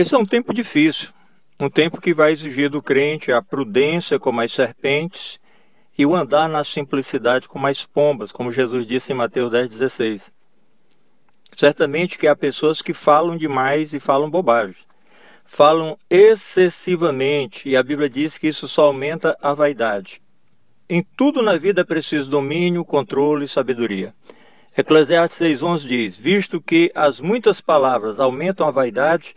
Esse 0.00 0.14
é 0.14 0.18
um 0.18 0.24
tempo 0.24 0.54
difícil, 0.54 1.10
um 1.60 1.68
tempo 1.68 2.00
que 2.00 2.14
vai 2.14 2.32
exigir 2.32 2.70
do 2.70 2.80
crente 2.80 3.30
a 3.30 3.42
prudência 3.42 4.18
como 4.18 4.40
as 4.40 4.50
serpentes 4.50 5.38
e 5.98 6.06
o 6.06 6.16
andar 6.16 6.48
na 6.48 6.64
simplicidade 6.64 7.46
como 7.46 7.66
as 7.66 7.84
pombas, 7.84 8.32
como 8.32 8.50
Jesus 8.50 8.86
disse 8.86 9.12
em 9.12 9.14
Mateus 9.14 9.52
10,16. 9.52 10.32
Certamente 11.54 12.16
que 12.16 12.26
há 12.26 12.34
pessoas 12.34 12.80
que 12.80 12.94
falam 12.94 13.36
demais 13.36 13.92
e 13.92 14.00
falam 14.00 14.30
bobagens. 14.30 14.78
Falam 15.44 15.98
excessivamente, 16.08 17.68
e 17.68 17.76
a 17.76 17.82
Bíblia 17.82 18.08
diz 18.08 18.38
que 18.38 18.48
isso 18.48 18.66
só 18.66 18.86
aumenta 18.86 19.36
a 19.42 19.52
vaidade. 19.52 20.22
Em 20.88 21.02
tudo 21.14 21.42
na 21.42 21.58
vida 21.58 21.82
é 21.82 21.84
preciso 21.84 22.30
domínio, 22.30 22.86
controle 22.86 23.44
e 23.44 23.48
sabedoria. 23.48 24.14
Eclesiastes 24.74 25.46
6,11 25.46 25.86
diz: 25.86 26.16
Visto 26.16 26.58
que 26.58 26.90
as 26.94 27.20
muitas 27.20 27.60
palavras 27.60 28.18
aumentam 28.18 28.66
a 28.66 28.70
vaidade, 28.70 29.34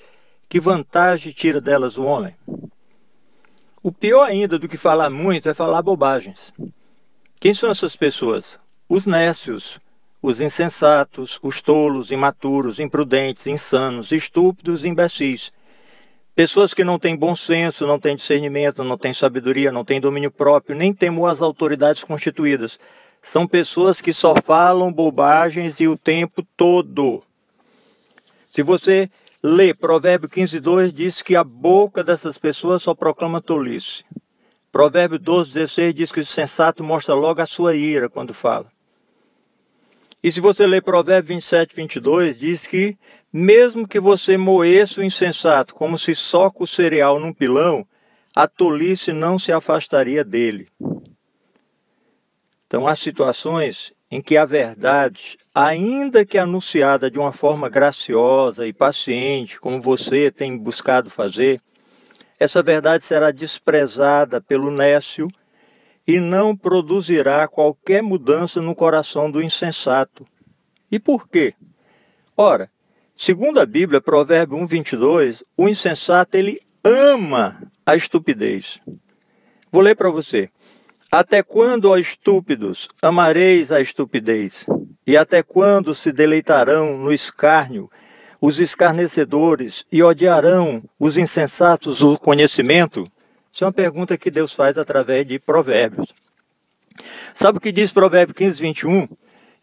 que 0.53 0.59
vantagem 0.59 1.33
tira 1.33 1.59
delas 1.59 1.97
o 1.97 2.03
homem? 2.03 2.31
O 3.81 3.91
pior 3.91 4.23
ainda 4.23 4.59
do 4.59 4.69
que 4.69 4.77
falar 4.77 5.09
muito 5.09 5.49
é 5.49 5.53
falar 5.55 5.81
bobagens. 5.81 6.53
Quem 7.39 7.55
são 7.55 7.71
essas 7.71 7.95
pessoas? 7.95 8.59
Os 8.87 9.07
nécios, 9.07 9.79
os 10.21 10.39
insensatos, 10.39 11.39
os 11.41 11.59
tolos, 11.59 12.11
imaturos, 12.11 12.79
imprudentes, 12.79 13.47
insanos, 13.47 14.11
estúpidos 14.11 14.85
e 14.85 14.89
imbecis. 14.89 15.51
Pessoas 16.35 16.71
que 16.71 16.83
não 16.83 16.99
têm 16.99 17.15
bom 17.15 17.35
senso, 17.35 17.87
não 17.87 17.99
têm 17.99 18.15
discernimento, 18.15 18.83
não 18.83 18.95
têm 18.95 19.11
sabedoria, 19.11 19.71
não 19.71 19.83
têm 19.83 19.99
domínio 19.99 20.29
próprio, 20.29 20.77
nem 20.77 20.93
temor 20.93 21.31
às 21.31 21.41
autoridades 21.41 22.03
constituídas. 22.03 22.79
São 23.23 23.47
pessoas 23.47 24.01
que 24.01 24.13
só 24.13 24.35
falam 24.35 24.93
bobagens 24.93 25.79
e 25.79 25.87
o 25.87 25.97
tempo 25.97 26.45
todo. 26.55 27.23
Se 28.51 28.61
você 28.61 29.09
Lê, 29.45 29.73
Provérbio 29.73 30.29
15, 30.29 30.57
2 30.61 30.93
diz 30.93 31.21
que 31.21 31.35
a 31.35 31.43
boca 31.43 32.01
dessas 32.01 32.37
pessoas 32.37 32.81
só 32.81 32.95
proclama 32.95 33.41
tolice. 33.41 34.05
Provérbio 34.71 35.19
12, 35.19 35.53
16 35.53 35.93
diz 35.93 36.11
que 36.13 36.21
o 36.21 36.25
sensato 36.25 36.81
mostra 36.81 37.13
logo 37.13 37.41
a 37.41 37.45
sua 37.45 37.75
ira 37.75 38.07
quando 38.09 38.33
fala. 38.33 38.71
E 40.23 40.31
se 40.31 40.39
você 40.39 40.65
ler 40.65 40.81
Provérbio 40.81 41.35
27, 41.35 41.75
22, 41.75 42.37
diz 42.37 42.65
que 42.65 42.97
mesmo 43.33 43.85
que 43.85 43.99
você 43.99 44.37
moesse 44.37 45.01
o 45.01 45.03
insensato 45.03 45.75
como 45.75 45.97
se 45.97 46.15
soca 46.15 46.63
o 46.63 46.67
cereal 46.67 47.19
num 47.19 47.33
pilão, 47.33 47.85
a 48.33 48.47
tolice 48.47 49.11
não 49.11 49.37
se 49.37 49.51
afastaria 49.51 50.23
dele. 50.23 50.69
Então 52.65 52.87
há 52.87 52.95
situações 52.95 53.91
em 54.13 54.21
que 54.21 54.37
a 54.37 54.45
verdade, 54.45 55.39
ainda 55.55 56.23
que 56.23 56.37
anunciada 56.37 57.09
de 57.09 57.17
uma 57.17 57.31
forma 57.31 57.67
graciosa 57.67 58.67
e 58.67 58.71
paciente, 58.71 59.59
como 59.59 59.81
você 59.81 60.29
tem 60.29 60.55
buscado 60.55 61.09
fazer, 61.09 61.59
essa 62.39 62.61
verdade 62.61 63.03
será 63.03 63.31
desprezada 63.31 64.39
pelo 64.39 64.69
nécio 64.69 65.27
e 66.05 66.19
não 66.19 66.55
produzirá 66.55 67.47
qualquer 67.47 68.03
mudança 68.03 68.61
no 68.61 68.75
coração 68.75 69.31
do 69.31 69.41
insensato. 69.41 70.27
E 70.91 70.99
por 70.99 71.27
quê? 71.27 71.55
Ora, 72.37 72.69
segundo 73.17 73.59
a 73.59 73.65
Bíblia, 73.65 73.99
Provérbio 73.99 74.59
1:22, 74.59 75.41
o 75.57 75.67
insensato 75.67 76.37
ele 76.37 76.61
ama 76.83 77.63
a 77.83 77.95
estupidez. 77.95 78.79
Vou 79.71 79.81
ler 79.81 79.95
para 79.95 80.11
você. 80.11 80.51
Até 81.15 81.43
quando, 81.43 81.91
ó 81.91 81.97
estúpidos, 81.97 82.89
amareis 82.99 83.71
a 83.71 83.79
estupidez? 83.79 84.65
E 85.05 85.15
até 85.15 85.43
quando 85.43 85.93
se 85.93 86.11
deleitarão 86.11 86.97
no 86.97 87.13
escárnio 87.13 87.87
os 88.41 88.59
escarnecedores 88.59 89.85
e 89.91 90.01
odiarão 90.01 90.83
os 90.99 91.15
insensatos 91.15 92.01
o 92.01 92.17
conhecimento? 92.17 93.07
Isso 93.51 93.63
é 93.63 93.67
uma 93.67 93.71
pergunta 93.71 94.17
que 94.17 94.31
Deus 94.31 94.53
faz 94.53 94.75
através 94.75 95.23
de 95.27 95.37
provérbios. 95.37 96.15
Sabe 97.35 97.59
o 97.59 97.61
que 97.61 97.71
diz 97.71 97.91
Provérbio 97.91 98.33
15, 98.33 98.59
21? 98.59 99.07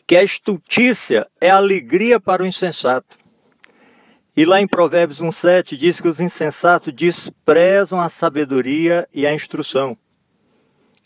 Que 0.06 0.18
a 0.18 0.22
estultícia 0.22 1.26
é 1.40 1.50
alegria 1.50 2.20
para 2.20 2.44
o 2.44 2.46
insensato. 2.46 3.18
E 4.36 4.44
lá 4.44 4.60
em 4.60 4.68
Provérbios 4.68 5.20
1,7 5.20 5.76
diz 5.76 6.00
que 6.00 6.06
os 6.06 6.20
insensatos 6.20 6.94
desprezam 6.94 8.00
a 8.00 8.08
sabedoria 8.08 9.08
e 9.12 9.26
a 9.26 9.34
instrução. 9.34 9.98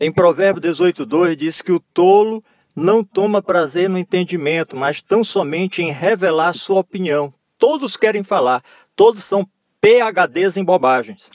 Em 0.01 0.11
Provérbio 0.11 0.61
18:2 0.61 1.37
diz 1.37 1.63
que 1.63 1.71
o 1.71 1.79
tolo 1.79 2.43
não 2.75 3.05
toma 3.05 3.41
prazer 3.41 3.89
no 3.89 3.97
entendimento, 3.97 4.77
mas 4.77 5.01
tão 5.01 5.23
somente 5.23 5.83
em 5.83 5.93
revelar 5.93 6.53
sua 6.53 6.81
opinião. 6.81 7.33
Todos 7.57 7.97
querem 7.97 8.25
falar, 8.25 8.63
todos 8.97 9.23
são 9.23 9.49
PhDs 9.81 10.57
em 10.57 10.65
bobagens. 10.65 11.31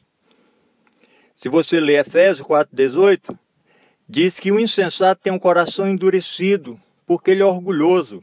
Se 1.33 1.47
você 1.47 1.79
ler 1.79 1.99
Efésios 1.99 2.45
4:18, 2.45 3.37
diz 4.07 4.39
que 4.39 4.51
o 4.51 4.59
insensato 4.59 5.21
tem 5.21 5.31
um 5.31 5.39
coração 5.39 5.87
endurecido, 5.87 6.77
porque 7.05 7.31
ele 7.31 7.41
é 7.41 7.45
orgulhoso. 7.45 8.21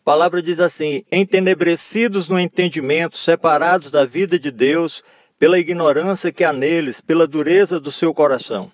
A 0.00 0.04
palavra 0.04 0.42
diz 0.42 0.58
assim: 0.58 1.04
entenebrecidos 1.12 2.28
no 2.28 2.40
entendimento, 2.40 3.16
separados 3.16 3.92
da 3.92 4.04
vida 4.04 4.36
de 4.36 4.50
Deus, 4.50 5.04
pela 5.38 5.58
ignorância 5.58 6.32
que 6.32 6.42
há 6.42 6.52
neles, 6.52 7.00
pela 7.00 7.28
dureza 7.28 7.78
do 7.78 7.92
seu 7.92 8.12
coração. 8.12 8.72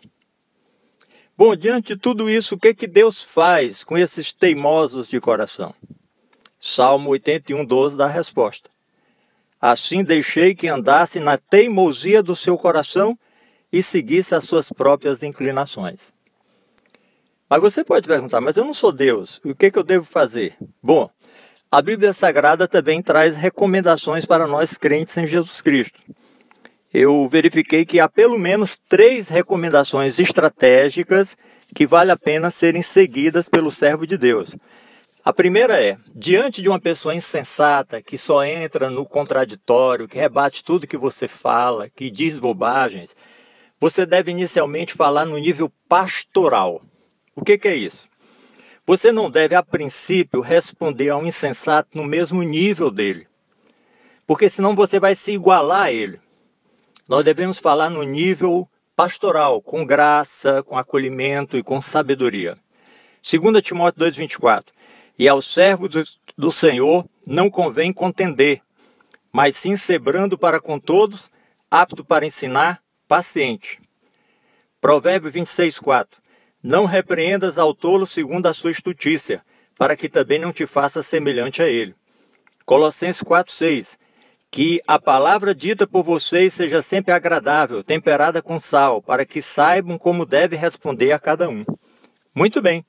Bom, 1.38 1.54
diante 1.54 1.94
de 1.94 2.00
tudo 2.00 2.28
isso, 2.28 2.56
o 2.56 2.58
que, 2.58 2.74
que 2.74 2.88
Deus 2.88 3.22
faz 3.22 3.84
com 3.84 3.96
esses 3.96 4.32
teimosos 4.32 5.06
de 5.06 5.20
coração? 5.20 5.72
Salmo 6.58 7.10
81, 7.10 7.64
12 7.64 7.96
dá 7.96 8.06
a 8.06 8.08
resposta. 8.08 8.68
Assim 9.60 10.02
deixei 10.02 10.52
que 10.52 10.66
andasse 10.66 11.20
na 11.20 11.38
teimosia 11.38 12.24
do 12.24 12.34
seu 12.34 12.58
coração 12.58 13.16
e 13.72 13.84
seguisse 13.84 14.34
as 14.34 14.42
suas 14.42 14.72
próprias 14.72 15.22
inclinações. 15.22 16.12
Mas 17.48 17.62
você 17.62 17.84
pode 17.84 18.08
perguntar, 18.08 18.40
mas 18.40 18.56
eu 18.56 18.64
não 18.64 18.74
sou 18.74 18.90
Deus, 18.90 19.40
o 19.44 19.54
que, 19.54 19.70
que 19.70 19.78
eu 19.78 19.84
devo 19.84 20.04
fazer? 20.04 20.56
Bom, 20.82 21.08
a 21.70 21.80
Bíblia 21.80 22.12
Sagrada 22.12 22.66
também 22.66 23.00
traz 23.00 23.36
recomendações 23.36 24.26
para 24.26 24.48
nós 24.48 24.76
crentes 24.76 25.16
em 25.16 25.24
Jesus 25.24 25.62
Cristo 25.62 26.02
eu 26.92 27.28
verifiquei 27.28 27.84
que 27.84 28.00
há 28.00 28.08
pelo 28.08 28.38
menos 28.38 28.78
três 28.88 29.28
recomendações 29.28 30.18
estratégicas 30.18 31.36
que 31.74 31.86
vale 31.86 32.10
a 32.10 32.16
pena 32.16 32.50
serem 32.50 32.82
seguidas 32.82 33.48
pelo 33.48 33.70
servo 33.70 34.06
de 34.06 34.16
Deus. 34.16 34.56
A 35.22 35.32
primeira 35.32 35.82
é: 35.82 35.98
diante 36.14 36.62
de 36.62 36.68
uma 36.68 36.80
pessoa 36.80 37.14
insensata 37.14 38.00
que 38.00 38.16
só 38.16 38.42
entra 38.44 38.88
no 38.88 39.04
contraditório, 39.04 40.08
que 40.08 40.18
rebate 40.18 40.64
tudo 40.64 40.86
que 40.86 40.96
você 40.96 41.28
fala, 41.28 41.90
que 41.90 42.10
diz 42.10 42.38
bobagens, 42.38 43.14
você 43.78 44.06
deve 44.06 44.30
inicialmente 44.30 44.94
falar 44.94 45.26
no 45.26 45.36
nível 45.36 45.70
pastoral. 45.88 46.82
O 47.36 47.44
que, 47.44 47.58
que 47.58 47.68
é 47.68 47.76
isso? 47.76 48.08
Você 48.86 49.12
não 49.12 49.30
deve, 49.30 49.54
a 49.54 49.62
princípio, 49.62 50.40
responder 50.40 51.10
a 51.10 51.16
um 51.18 51.26
insensato 51.26 51.90
no 51.92 52.04
mesmo 52.04 52.42
nível 52.42 52.90
dele, 52.90 53.26
porque 54.26 54.48
senão 54.48 54.74
você 54.74 54.98
vai 54.98 55.14
se 55.14 55.32
igualar 55.32 55.82
a 55.82 55.92
ele. 55.92 56.18
Nós 57.08 57.24
devemos 57.24 57.58
falar 57.58 57.88
no 57.88 58.02
nível 58.02 58.68
pastoral, 58.94 59.62
com 59.62 59.86
graça, 59.86 60.62
com 60.62 60.76
acolhimento 60.76 61.56
e 61.56 61.62
com 61.62 61.80
sabedoria. 61.80 62.58
2 63.22 63.62
Timóteo 63.62 64.04
2,24 64.04 64.66
E 65.18 65.26
ao 65.26 65.40
servo 65.40 65.88
do 66.36 66.50
Senhor 66.52 67.08
não 67.26 67.48
convém 67.48 67.94
contender, 67.94 68.60
mas 69.32 69.56
sim 69.56 69.74
sebrando 69.74 70.36
para 70.36 70.60
com 70.60 70.78
todos, 70.78 71.30
apto 71.70 72.04
para 72.04 72.26
ensinar, 72.26 72.82
paciente. 73.06 73.80
Provérbio 74.78 75.32
26,4 75.32 76.08
Não 76.62 76.84
repreendas 76.84 77.56
ao 77.56 77.72
tolo 77.72 78.04
segundo 78.04 78.46
a 78.46 78.52
sua 78.52 78.70
estutícia, 78.70 79.42
para 79.78 79.96
que 79.96 80.10
também 80.10 80.38
não 80.38 80.52
te 80.52 80.66
faça 80.66 81.02
semelhante 81.02 81.62
a 81.62 81.68
ele. 81.68 81.94
Colossenses 82.66 83.22
4,6 83.22 83.96
que 84.50 84.80
a 84.86 84.98
palavra 84.98 85.54
dita 85.54 85.86
por 85.86 86.02
vocês 86.02 86.54
seja 86.54 86.80
sempre 86.82 87.12
agradável, 87.12 87.84
temperada 87.84 88.40
com 88.40 88.58
sal, 88.58 89.02
para 89.02 89.24
que 89.24 89.42
saibam 89.42 89.98
como 89.98 90.24
deve 90.24 90.56
responder 90.56 91.12
a 91.12 91.18
cada 91.18 91.48
um. 91.48 91.64
Muito 92.34 92.62
bem. 92.62 92.84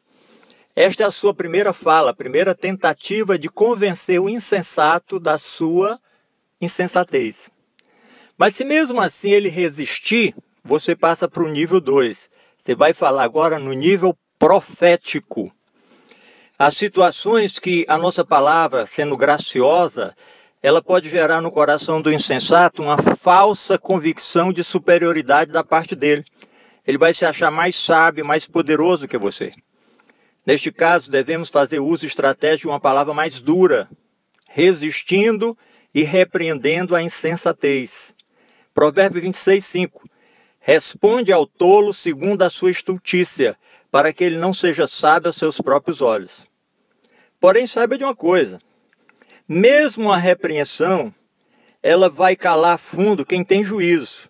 Esta 0.75 1.03
é 1.03 1.05
a 1.05 1.11
sua 1.11 1.33
primeira 1.33 1.73
fala, 1.73 2.11
a 2.11 2.15
primeira 2.15 2.55
tentativa 2.55 3.37
de 3.37 3.49
convencer 3.49 4.19
o 4.19 4.29
insensato 4.29 5.19
da 5.19 5.37
sua 5.37 5.99
insensatez. 6.61 7.51
Mas 8.37 8.55
se 8.55 8.63
mesmo 8.63 9.01
assim 9.01 9.31
ele 9.31 9.49
resistir, 9.49 10.33
você 10.63 10.95
passa 10.95 11.27
para 11.27 11.43
o 11.43 11.49
nível 11.49 11.81
2. 11.81 12.29
Você 12.57 12.75
vai 12.75 12.93
falar 12.93 13.23
agora 13.23 13.59
no 13.59 13.73
nível 13.73 14.17
profético. 14.37 15.51
As 16.57 16.77
situações 16.77 17.59
que 17.59 17.85
a 17.87 17.97
nossa 17.97 18.23
palavra, 18.23 18.85
sendo 18.85 19.17
graciosa, 19.17 20.15
ela 20.61 20.81
pode 20.81 21.09
gerar 21.09 21.41
no 21.41 21.51
coração 21.51 22.01
do 22.01 22.11
insensato 22.11 22.81
uma 22.81 22.97
falsa 22.97 23.77
convicção 23.77 24.51
de 24.51 24.63
superioridade 24.63 25.51
da 25.51 25.63
parte 25.63 25.95
dele. 25.95 26.25
Ele 26.85 26.97
vai 26.97 27.13
se 27.13 27.25
achar 27.25 27.49
mais 27.49 27.75
sábio, 27.77 28.25
mais 28.25 28.45
poderoso 28.45 29.07
que 29.07 29.17
você. 29.17 29.53
Neste 30.45 30.71
caso, 30.71 31.09
devemos 31.09 31.49
fazer 31.49 31.79
uso 31.79 32.05
estratégico 32.05 32.67
de 32.67 32.73
uma 32.73 32.79
palavra 32.79 33.13
mais 33.13 33.39
dura, 33.39 33.89
resistindo 34.49 35.57
e 35.93 36.03
repreendendo 36.03 36.95
a 36.95 37.01
insensatez. 37.01 38.13
Provérbio 38.73 39.21
26, 39.21 39.63
5. 39.63 40.09
Responde 40.59 41.31
ao 41.31 41.45
tolo 41.45 41.93
segundo 41.93 42.41
a 42.41 42.49
sua 42.49 42.71
estultícia, 42.71 43.57
para 43.89 44.11
que 44.11 44.23
ele 44.23 44.37
não 44.37 44.51
seja 44.51 44.87
sábio 44.87 45.29
aos 45.29 45.37
seus 45.37 45.59
próprios 45.61 46.01
olhos. 46.01 46.47
Porém, 47.39 47.65
saiba 47.65 47.97
de 47.97 48.03
uma 48.03 48.15
coisa: 48.15 48.59
mesmo 49.49 50.11
a 50.11 50.17
repreensão, 50.17 51.11
ela 51.81 52.07
vai 52.07 52.35
calar 52.35 52.77
fundo 52.77 53.25
quem 53.25 53.43
tem 53.43 53.63
juízo. 53.63 54.29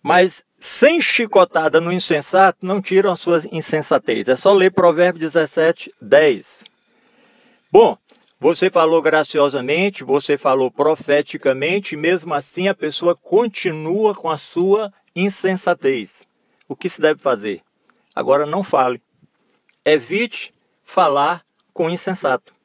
Mas 0.00 0.44
sem 0.60 1.00
chicotada 1.00 1.80
no 1.80 1.92
insensato, 1.92 2.64
não 2.64 2.80
tiram 2.80 3.10
a 3.10 3.16
sua 3.16 3.42
insensatez. 3.50 4.28
É 4.28 4.36
só 4.36 4.52
ler 4.52 4.70
Provérbio 4.70 5.20
17, 5.20 5.92
10. 6.00 6.62
Bom, 7.70 7.98
você 8.38 8.70
falou 8.70 9.02
graciosamente, 9.02 10.04
você 10.04 10.38
falou 10.38 10.70
profeticamente, 10.70 11.96
mesmo 11.96 12.32
assim 12.32 12.68
a 12.68 12.74
pessoa 12.74 13.16
continua 13.16 14.14
com 14.14 14.30
a 14.30 14.36
sua 14.36 14.92
insensatez. 15.16 16.22
O 16.68 16.76
que 16.76 16.88
se 16.88 17.00
deve 17.00 17.20
fazer? 17.20 17.60
Agora 18.14 18.46
não 18.46 18.62
fale. 18.62 19.02
Evite 19.84 20.54
falar 20.84 21.44
com 21.72 21.90
insensato. 21.90 22.57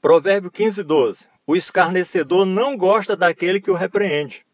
Provérbio 0.00 0.50
15, 0.50 0.82
12. 0.82 1.26
O 1.46 1.54
escarnecedor 1.54 2.46
não 2.46 2.76
gosta 2.76 3.14
daquele 3.14 3.60
que 3.60 3.70
o 3.70 3.74
repreende. 3.74 4.46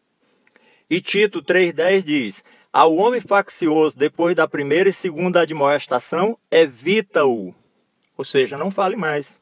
E 0.89 0.99
Tito 0.99 1.41
3,10 1.41 2.03
diz: 2.03 2.43
Ao 2.71 2.95
homem 2.95 3.21
faccioso, 3.21 3.97
depois 3.97 4.35
da 4.35 4.47
primeira 4.47 4.89
e 4.89 4.93
segunda 4.93 5.41
admoestação, 5.41 6.37
evita-o. 6.51 7.55
Ou 8.17 8.25
seja, 8.25 8.57
não 8.57 8.69
fale 8.69 8.95
mais. 8.95 9.39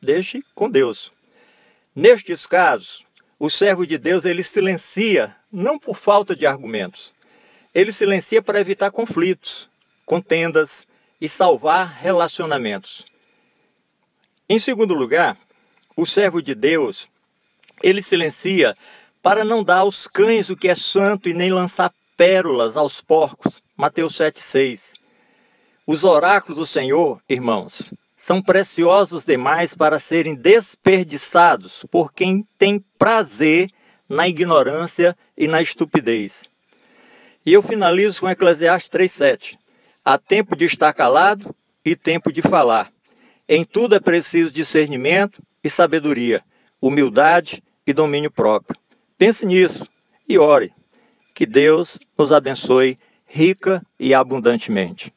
Deixe 0.00 0.42
com 0.54 0.70
Deus. 0.70 1.12
Nestes 1.94 2.46
casos, 2.46 3.04
o 3.38 3.50
servo 3.50 3.86
de 3.86 3.98
Deus 3.98 4.24
ele 4.24 4.42
silencia, 4.42 5.36
não 5.52 5.78
por 5.78 5.96
falta 5.96 6.34
de 6.34 6.46
argumentos. 6.46 7.12
Ele 7.74 7.92
silencia 7.92 8.40
para 8.40 8.60
evitar 8.60 8.90
conflitos, 8.90 9.68
contendas 10.06 10.86
e 11.20 11.28
salvar 11.28 11.98
relacionamentos. 12.00 13.04
Em 14.54 14.58
segundo 14.60 14.94
lugar, 14.94 15.36
o 15.96 16.06
servo 16.06 16.40
de 16.40 16.54
Deus, 16.54 17.08
ele 17.82 18.00
silencia 18.00 18.76
para 19.20 19.44
não 19.44 19.64
dar 19.64 19.78
aos 19.78 20.06
cães 20.06 20.48
o 20.48 20.56
que 20.56 20.68
é 20.68 20.76
santo 20.76 21.28
e 21.28 21.34
nem 21.34 21.50
lançar 21.50 21.92
pérolas 22.16 22.76
aos 22.76 23.00
porcos. 23.00 23.60
Mateus 23.76 24.16
7,6. 24.16 24.92
Os 25.84 26.04
oráculos 26.04 26.56
do 26.56 26.64
Senhor, 26.64 27.20
irmãos, 27.28 27.92
são 28.16 28.40
preciosos 28.40 29.24
demais 29.24 29.74
para 29.74 29.98
serem 29.98 30.36
desperdiçados 30.36 31.84
por 31.90 32.12
quem 32.12 32.46
tem 32.56 32.78
prazer 32.96 33.68
na 34.08 34.28
ignorância 34.28 35.16
e 35.36 35.48
na 35.48 35.60
estupidez. 35.62 36.44
E 37.44 37.52
eu 37.52 37.60
finalizo 37.60 38.20
com 38.20 38.30
Eclesiastes 38.30 38.88
3,7. 38.88 39.58
Há 40.04 40.16
tempo 40.16 40.54
de 40.54 40.64
estar 40.64 40.92
calado 40.92 41.52
e 41.84 41.96
tempo 41.96 42.30
de 42.30 42.40
falar. 42.40 42.93
Em 43.48 43.64
tudo 43.64 43.94
é 43.94 44.00
preciso 44.00 44.52
discernimento 44.52 45.42
e 45.62 45.68
sabedoria, 45.68 46.42
humildade 46.80 47.62
e 47.86 47.92
domínio 47.92 48.30
próprio. 48.30 48.80
Pense 49.18 49.44
nisso 49.44 49.86
e 50.28 50.38
ore. 50.38 50.72
Que 51.34 51.44
Deus 51.44 51.98
nos 52.16 52.32
abençoe 52.32 52.98
rica 53.26 53.84
e 53.98 54.14
abundantemente. 54.14 55.12